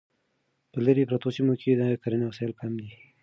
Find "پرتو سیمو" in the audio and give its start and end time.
1.09-1.53